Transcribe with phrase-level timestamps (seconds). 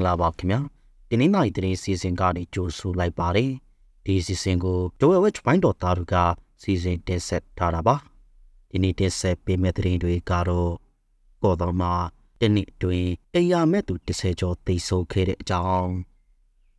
[0.00, 0.60] မင်္ဂလာပါခင်ဗျာ
[1.08, 3.52] ဒီနေ့နိုင်တဲ့စီစဉ်ကနေကြိုဆိုလိုက်ပါတယ်
[4.04, 6.16] ဒီစီစဉ်ကိုဒိုဝဲဝက်ပိုင်းတော်သားတို့က
[6.62, 7.96] စီစဉ်တင်ဆက်ထားတာပါ
[8.70, 10.72] ဒီနေ့တင်ဆက်ပေးမယ့်သတင်းတွေကတော့
[11.42, 11.92] ကော်တော်မှာ
[12.40, 15.92] တနည်းတွင်အိယာမဲ့သူ30ကျော်သိဆိုခဲ့တဲ့အကြောင်း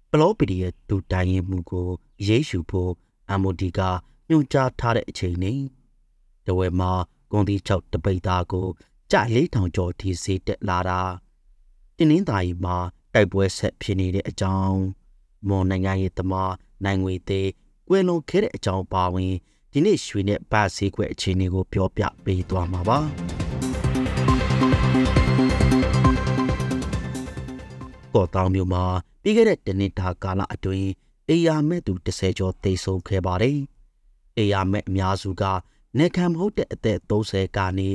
[0.10, 1.88] ဘလော့ပီဒီရဲ့ဒူတိုင်ရင်မှုကို
[2.28, 2.92] ရေးရှုဖို့
[3.32, 3.80] အမိုဒီက
[4.30, 5.62] ညွှန်ကြားထားတဲ့အချိန်နဲ့
[6.46, 6.92] ဒိုဝဲမှာ
[7.32, 8.68] ကွန်တီ6တပိတ်သားကို
[9.12, 11.02] ကြ4000ကျော်ထိစေးတက်လာတာ
[11.98, 12.78] တင်းနှင်းသားကြီးမှာ
[13.14, 14.80] တိုက်ပွဲဆက်ဖြစ်နေတဲ့အကြောင်း
[15.50, 17.50] မော်နိုင်ငံရေးသမားနိုင်ငွေသေး
[17.88, 19.34] ကွယ်လွန်ခဲ့တဲ့အကြောင်းပါဝင်
[19.72, 23.00] ဒီနေ့ရွှေနဲ့ဗတ်ဆေးခွဲအခြေအနေကိုပြောပြပေးသွားမှာပါ
[28.14, 28.84] ကောတောင်မြို့မှာ
[29.22, 30.90] ပြီးခဲ့တဲ့တနင်္လာကာလအတွင်း
[31.30, 33.58] အေယာမဲ့သူ30ကျော်သေဆုံးခဲ့ပါတယ်။
[34.38, 35.44] အေယာမဲ့အများစုက
[35.98, 37.90] နေခံမဟုတ်တဲ့အသက်30ကနေ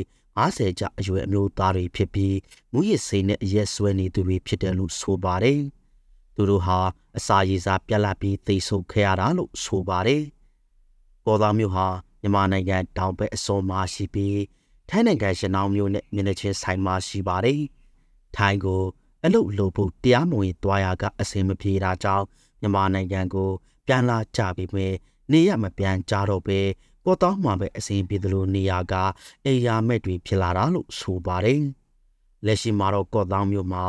[0.44, 2.36] 50ကျအရွယ်အမျိုးသားတွေဖြစ်ပြီး
[2.72, 5.60] မူရစ်စိန်နဲ့ရက်ဆွဲနေသူတွေဖြစ်တယ်လို့ဆိုပါတယ်။
[6.34, 6.78] သူတို့ဟာ
[7.18, 10.22] အစာရည်စားပြက်လက်ပြီးသိဆုပ်ခဲ့ရတာလို့ဆိုပါတယ်။
[11.24, 11.86] ပေါ်သားမျိုးဟာ
[12.20, 14.40] မြန်မာနိုင်ငံတောင်ဘက်အစွန်မှာရှိပြီး
[14.88, 17.60] ထိုင်းနိုင်ငံရနောင်းမျိုးနဲ့မျက်နှာချင်းဆိုင်မှာရှိပါတယ်။
[18.36, 18.82] ထိုင်းကို
[19.24, 22.24] အလုတ်လိုဖို့တရားမဝင်သွားရကအစင်မပြေတာကြောင့်
[22.60, 23.50] မြန်မာနိုင်ငံကို
[23.86, 24.88] ပြန်လာကြပြီးမြဲ
[25.32, 26.60] နေရမပြန်ကြတော့ပဲ
[27.06, 28.94] ပေါ်တောင်းမှာပဲအစဉ်ပြေသလိုနေရာက
[29.46, 31.62] အေယာမက်တွေဖြစ်လာတာလို့ဆိုပါတယ်။
[32.46, 33.84] လက်ရှိမှာတော့ကော့တောင်းမြို့မှာ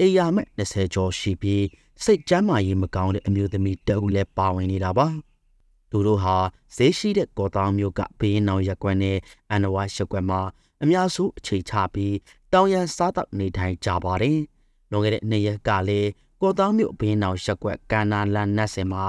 [0.00, 1.64] အေယာမက်20ကျော်ရှိပြီး
[2.04, 5.06] စိတ်ကျမ်းမာရေးမကောင်းတဲ့အမျိုးသမီးတအုပ်လည်းပါဝင်နေတာပါ။
[5.90, 6.36] သူတို့ဟာ
[6.76, 9.18] ဈေးရှိတဲ့ကော့တောင်းမြို့ကဘေးနောင်ရက်ကွက်နဲ့
[9.50, 10.40] အန်နဝါရက်ကွက်မှာ
[10.82, 12.14] အများစုအခြေချပြီး
[12.52, 14.38] တောင်ရန်စားတောက်နေထိုင်ကြပါတယ်။
[14.90, 16.08] လွန်ခဲ့တဲ့နှစ်ရက်ကလည်း
[16.40, 19.04] ကော့တောင်းမြို့ဘေးနောင်ရက်ကွက်ကန္နာလန်နတ်စင်မှာ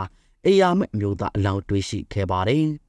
[0.46, 2.66] အေယာမက်မျိုးသားအလောင်းတွေ့ရှိခဲ့ပါတယ်။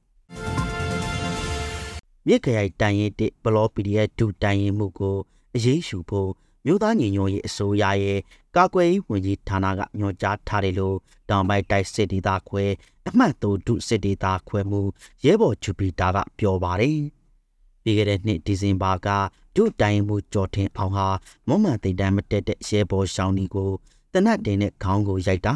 [2.27, 5.17] မြစ်ခရိုင်တိုင်ရင်တစ်ဘလော့ပီဒီရဲ့ဒူတိုင်ရင်မှုကို
[5.55, 6.31] အရေးရှုဖို့
[6.65, 8.19] မြို့သားညီညွတ်ရေးအစိုးရရဲ့
[8.55, 10.97] ကာကွယ်ရေးဝန်ကြီးဌာနကညွှန်ကြားထားတယ်လို့
[11.29, 12.65] တောင်ပိုင်းတိုက်စစ်ဒေသခွဲ
[13.07, 14.81] အမှတ်3ဒုစစ်ဒေသခွဲမှု
[15.25, 16.99] ရဲဘော်ဂျူပီတာကပြောပါတယ်။
[17.83, 19.07] ပြီးခဲ့တဲ့နှစ်ဒီဇင်ဘာက
[19.55, 21.07] ဒုတိုင်မှုကြော်ထင်အောင်ဟာ
[21.47, 23.71] မွန်မှန်တိတ်တမ်းမတက်တဲ့ရဲဘော်ရှောင်းဒီကို
[24.13, 25.53] တနတ်တင်တဲ့ခေါင်းကိုရိုက်တာ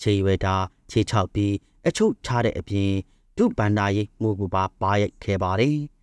[0.00, 0.54] ခြေရွယ်တာ
[0.90, 1.54] ခြေချောက်ပြီး
[1.86, 2.92] အချုပ်ချတဲ့အပြင်
[3.36, 5.78] ဒုဗန္ဒာရိတ်မှုကိုပါပါရိုက်ခဲ့ပါတယ်။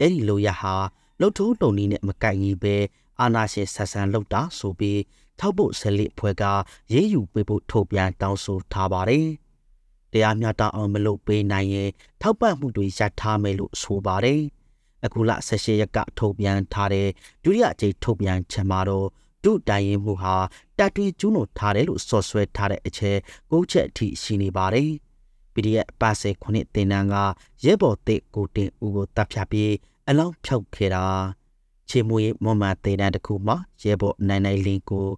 [0.00, 0.74] အဲ့ဒီလိုရဟာ
[1.20, 2.76] လှုပ်ထိုးတုံနီးနဲ့မကိုက်ကြီးပဲ
[3.20, 5.00] အာနာရှင်ဆက်ဆန်လှုပ်တာဆိုပြီး
[5.40, 6.44] ထောက်ဖို့ဆက်လက်ဖွဲ့က
[6.92, 9.26] ရေးယူပေးဖို့ထုတ်ပြန်တောင်းဆိုထားပါတယ်။
[10.12, 11.90] တရားမျှတအောင်မလုပ်ပေးနိုင်ရင်
[12.20, 14.40] ထောက်ပံ့မှုတွေရပ်ထားမယ်လို့ဆိုပါတယ်။
[15.04, 17.08] အခုလ18ရက်ကထုတ်ပြန်ထားတဲ့
[17.42, 19.06] ဒုတိယအကြိမ်ထုတ်ပြန်ချက်မှာတော့
[19.44, 20.36] ဒုတိုင်ရင်မှုဟာ
[20.78, 23.18] တပ်တွေကျူးလွန်ထားတယ်လို့ဆော့ဆွဲထားတဲ့အချက်
[23.50, 24.90] ကိုချက်အထိရှိနေပါတယ်။
[25.54, 27.14] PDF ပါစေခုနှစ်တင်နန်းက
[27.64, 29.72] ရဲဘော်တစ်ကိုတင်ဦးကိုတပ်ဖြတ်ပြီး
[30.10, 31.04] အလောင်းဖြောက်ခဲ့တာ
[31.88, 35.08] ချေမွေမွန်မသေးတန်းတစ်ခုမှာရဲဘော်နိုင်နိုင်လင်းကို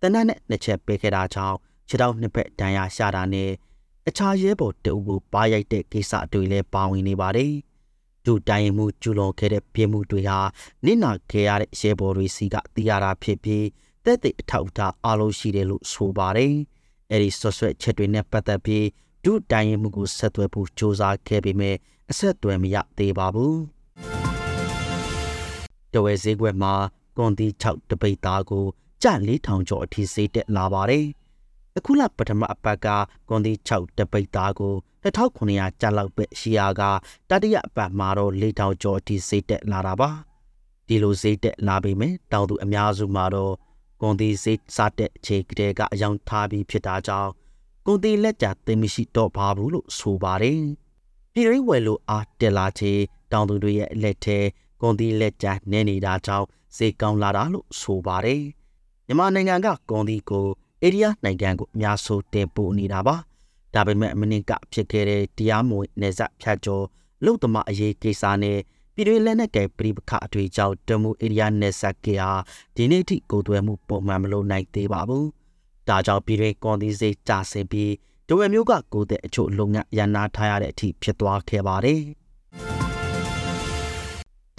[0.00, 1.56] တနတ်နဲ့နှစ်ချက်ပေးခဲ့တာကြောင့်
[1.88, 3.50] ခြေထောက်နှစ်ဖက်ဒဏ်ရာရတာနဲ့
[4.08, 7.52] အခြားရဲဘော်တအုပ်ကိုပါရိုက်တဲ့ကိစ္စတွေလည်းပါဝင်နေပါတယ်
[8.24, 10.38] ဒုတိုင်မှုကျူလွန်ခဲ့တဲ့ပြည်မှုတွေဟာ
[10.84, 13.66] နစ်နာခဲ့ရတဲ့ရဲဘော်တွေစီကသိရတာဖြစ်ပြီး
[14.04, 16.54] တဲ့တဲ့အထောက်အထားအလုံးရှိတယ်လို့ဆိုပါတယ်
[17.10, 18.86] အဲဒီဆွဆွဲချက်တွေနဲ့ပတ်သက်ပြီး
[19.24, 21.76] ဒုတိုင်မှုကိုဆက်သွယ်ဖို့စ조사ခဲ့ပေမဲ့
[22.10, 23.81] အဆက်အသွယ်မရသေးပါဘူး
[25.94, 26.74] တဝဲဈေးကွက်မှာ
[27.16, 28.64] ကွန်တီ6တပိတ်သားကို
[29.02, 29.06] ကျ
[29.36, 31.06] 4000ကျော်အထိဈေးတက်လာပါတယ်။
[31.78, 32.86] အခုလပထမအပတ်က
[33.28, 34.74] ကွန်တီ6တပိတ်သားကို
[35.04, 36.82] 2900ကျပ်လောက်ပဲရှိရာက
[37.30, 40.10] တတိယအပတ်မှာတော့4000ကျော်အထိဈေးတက်လာတာပါ။
[40.86, 43.54] ဒီလိုဈေးတက်လာပေမဲ့တောင်သူအများစုမှာတော့
[44.00, 47.30] ကွန်တီဈေးစတဲ့အခြေကလေးကအယောင်ထားပြီးဖြစ်တာကြောင့်
[47.86, 50.60] ကွန်တီလက်ကျသိမရှိတော့ပါဘူးလို့ဆိုပါတယ်။
[51.32, 52.92] ပြည်ရင်းဝယ်လို့အားတက်လာချေ
[53.32, 54.38] တောင်သူတွေရဲ့လက်ထဲ
[54.82, 56.46] ကွန်တီလက်ကျန်နေနေတာကြောင့်
[56.76, 58.42] ဈေးကောင်းလာတာလို့ဆိုပါတယ်။
[59.06, 60.46] မြန်မာနိုင်ငံကကွန်တီကို
[60.82, 63.16] အိန္ဒိယနိုင်ငံကိုအများဆုံးတင်ပို့နေတာပါ။
[63.74, 66.84] ဒါပေမဲ့မနစ်ကဖြစ်ခဲ့တဲ့တရားမဝင်နေဆက်ဖြတ်ကျော်
[67.24, 68.58] လုံသမားအရေးကိစ္စနဲ့
[68.94, 72.30] ပြည်တွင်းလက်နက်ကဲပြိပခအထွေကြောင့်တမူအိန္ဒိယနယ်စပ်ကဟာ
[72.76, 75.24] ဒီနေ့ထိကိုသွဲမှုပုံမှန်မလုပ်နိုင်သေးပါဘူး။
[75.88, 77.92] ဒါကြောင့်ပြည်တွင်းကွန်တီဈေးကျဆင်းပြီး
[78.28, 82.02] ဒဝဲမျိုးကကိုတဲ့အချို့လုပ်ငန်းရန်နာထားရတဲ့အထိဖြစ်သွားခဲ့ပါတယ်။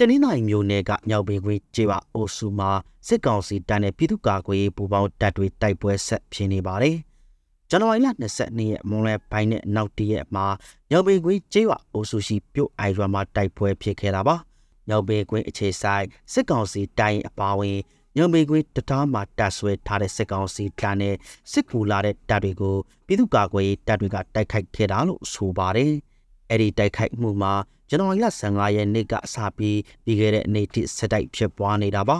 [0.00, 2.70] တနင်္လာရီမြို့နယ်ကမြောက်ပင်ကွင်းကျေးပါအိုစုမှာ
[3.06, 6.96] စစ်ကောင်စီတပ်နဲ့ပြည်သူ့ကာကွယ်ရေးပူးပေါင်းတပ်တွေတိုက်ပွဲဆက်ဖြစ်နေပါတယ်။
[7.70, 8.08] ဇန်နဝါရီလ
[8.38, 10.46] 22ရက်မွန်လွဲပိုင်းနဲ့နောက်တရက်မှာ
[10.90, 14.36] မြောက်ပင်ကွင်းကျေးပါအိုစုရှိပြုတ်အိုင်ရွာမှာတိုက်ပွဲဖြစ်ခဲ့တာပါ။
[14.88, 17.78] မြောက်ပင်ကွင်းအခြေဆိုင်စစ်ကောင်စီတိုင်းအပါဝင်
[18.16, 21.14] ညောင်ပေကွင်းတသားမှာတပ်ဆွဲထားတဲ့စစ်ကောင်စီတပ်နဲ့
[21.52, 22.76] စစ်ကူလာတဲ့တပ်တွေကို
[23.06, 25.92] ပြည်သူ့ကာကွယ်ရေးတပ်တွေကတိုက်ခိုက်ခဲ့တာလို့ဆိုပါတယ်။
[26.50, 27.54] အဲ့ဒီတိုက်ခိုက်မှုမှာ
[27.88, 32.18] ဇန်နဝါရီလ15ရက်နေ့ကစပြီးပြီးခဲ့တဲ့နေ့ထိဆက်တိုက်ဖြစ်ပွားနေတာပါ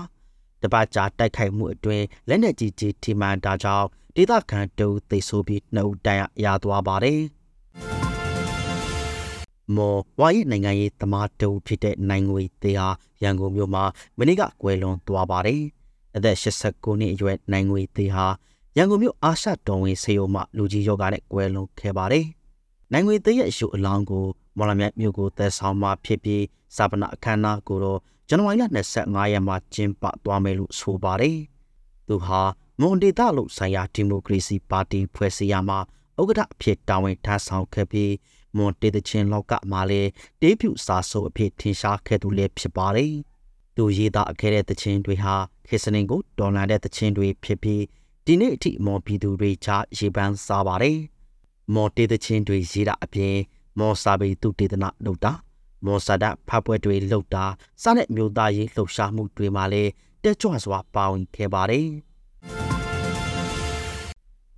[0.63, 7.21] တပတ်ကြာတိုက်ခိုက်မှုအတွင်းလက်နက်ကြီးကြီးထိမှန်တာကြောင့်ဒေသခံတူသိဆိုးပြီးနှုတ်တန်ရသွားပါတယ်
[9.77, 12.89] မော်ဝါရီနိုင်ငံရေးသမားတူဖြစ်တဲ့နိုင်ငွေသေးဟာ
[13.23, 13.85] ရန်ကုန်မြို့မှာ
[14.19, 15.63] မနေ့ကကွယ်လွန်သွားပါတယ်
[16.17, 18.27] အသက်89နှစ်အရွယ်နိုင်ငွေသေးဟာ
[18.77, 22.27] ရန်ကုန်မြို့အာရှတော်ဝင်ဆေးရုံမှလူကြီးယောဂနဲ့ကွယ်လွန်ခဲ့ပါတယ်
[22.93, 24.25] နိုင်ငွေသေးရဲ့အရှုအလောင်းကို
[24.57, 26.45] မော်လမြိုင်မြို့ကိုသက်ဆောင်မှဖြစ်ပြီး
[26.77, 28.65] စာပနာအခမ်းအနားကိုတော့ဇန်နဝါရီလ
[28.99, 31.39] 25ရက်မှာကျင်းပသွားမယ်လို့ဆိုပါတယ်။
[32.09, 32.41] သူဟာ
[32.81, 35.79] မွန်ဒေတာလို့ဆိုင်ရာဒီမိုကရေစီပါတီဖွဲ့စည်းရမှာ
[36.21, 38.13] ဥက္ကဋ္ဌအဖြစ်တာဝန်ထမ်းဆောင်ခဲ့ပြီး
[38.57, 40.11] မွန်ဒေသချင်းလောက်ကမှလည်း
[40.41, 43.13] တေးဖြူစာဆိုအဖြစ်ထင်ရှားခဲ့သူလည်းဖြစ်ပါတယ်။
[43.77, 45.35] သူရေးသားခဲ့တဲ့တခြင်းတွေဟာ
[45.69, 47.83] ခေစနင်ကိုတော်လှန်တဲ့တခြင်းတွေဖြစ်ပြီး
[48.27, 49.69] ဒီနေ့အထိမော်ပြည်သူတွေချ
[49.99, 50.99] ရေပန်းစားပါတယ်။
[51.75, 53.37] မော်တေးတခြင်းတွေရေးတာအပြင်
[53.79, 55.33] မော်စာပေသူတေသနာလုပ်တာ
[55.87, 57.45] မော်ဆာဒဖပွဲတွေလှုပ်တာ
[57.83, 59.91] စတဲ့မျိုးသားရေးလှုပ်ရှားမှုတွေမှာလည်း
[60.23, 61.89] တက်ကြွစွာပါဝင်ခဲ့ပါတယ်။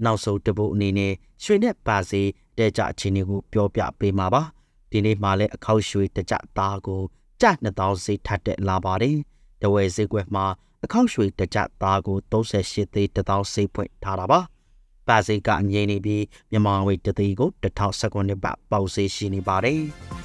[0.05, 2.23] နောက်ဆုံးတပုတ်အနေနဲ့ရွှေနဲ့ပါစီ
[2.59, 4.43] တဲကြအခြေအနေကိုပြောပြပေးမှာပါ။
[4.91, 7.03] ဒီနေ့မှလည်းအခောက်ရွှေတကြသားကို
[7.43, 9.17] ကြ2000စီထပ်တက်လာပါတယ်။
[9.63, 10.47] တဝဲဈေးကွက်မှာ
[10.85, 14.41] အခောက်ရွှေတကြသားကို38သိန်း1000စီဖွင့်ထားတာပါ။
[15.09, 19.81] ပါစီကအငြိမ့်နေပြီးမြန်မာငွေတသိန်းကို1019ဘတ်ပေါက်ဈေးရှိနေပါတယ်။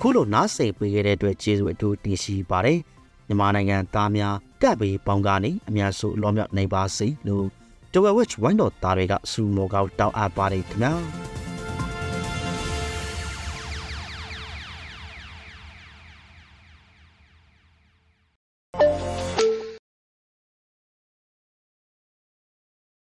[0.00, 2.78] ခုလိုနားဆင်ပေးခဲ့တဲ့အတွက်ကျေးဇူးအထူးတင်ရှိပါတယ်
[3.26, 7.46] မြန်မာနိုင်ငံသားများကပ်ပြီးပေါင်းကနေအများစုလောမြောက်နိုင်ပါစေလို့
[7.92, 10.92] တဝက်ဝက်ဝိုင်းတော်သားတွေကစူမောကောက်တောက်အပ်ပါတယ်ခင်ဗျာ